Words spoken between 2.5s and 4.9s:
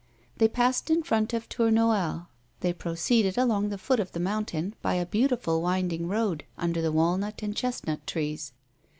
they proceeded along the foot of the mountain,